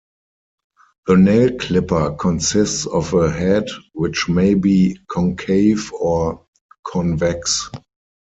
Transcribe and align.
The 1.05 1.15
nail 1.15 1.55
clipper 1.59 2.13
consists 2.15 2.87
of 2.87 3.13
a 3.13 3.29
head 3.29 3.67
which 3.93 4.27
may 4.27 4.55
be 4.55 4.97
concave 5.07 5.93
or 5.93 6.43
convex. 6.83 7.69